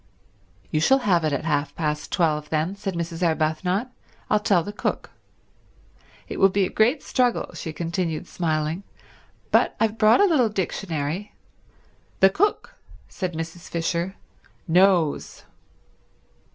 [0.71, 3.21] "You shall have it at half past twelve then," said Mrs.
[3.21, 3.91] Arbuthnot.
[4.31, 5.11] "I'll tell the cook.
[6.27, 8.81] It will be a great struggle," she continued, smiling,
[9.51, 11.35] "but I've brought a little dictionary—"
[12.19, 12.73] "The cook,"
[13.09, 13.69] said Mrs.
[13.69, 14.15] Fisher,
[14.67, 15.43] "knows."